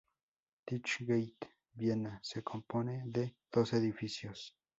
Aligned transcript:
Tech 0.65 1.03
Gate 1.03 1.47
Vienna 1.75 2.17
se 2.23 2.39
compone 2.41 3.03
de 3.11 3.35
dos 3.53 3.71
edificios. 3.73 4.57